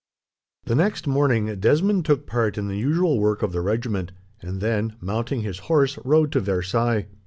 The 0.65 0.73
next 0.73 1.05
morning, 1.05 1.59
Desmond 1.59 2.05
took 2.05 2.25
part 2.25 2.57
in 2.57 2.67
the 2.67 2.75
usual 2.75 3.19
work 3.19 3.43
of 3.43 3.51
the 3.51 3.61
regiment, 3.61 4.11
and 4.41 4.59
then, 4.59 4.95
mounting 4.99 5.41
his 5.41 5.59
horse, 5.69 5.99
rode 6.03 6.31
to 6.31 6.39
Versailles. 6.39 7.05